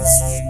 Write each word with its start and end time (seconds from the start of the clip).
Christmas. 0.00 0.49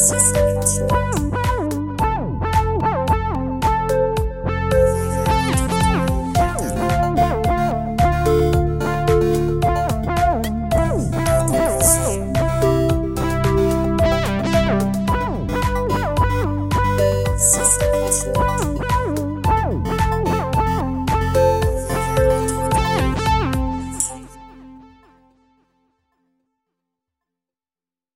She's 0.00 1.29